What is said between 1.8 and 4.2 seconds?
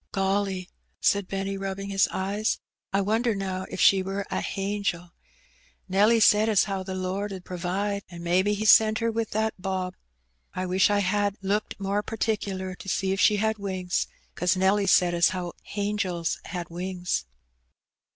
his eyes," I wonder now if she